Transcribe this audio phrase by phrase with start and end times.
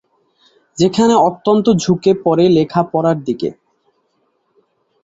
[0.77, 3.49] সেখানেই অনন্ত ঝুঁকে পরে লেখা পড়ার দিকে।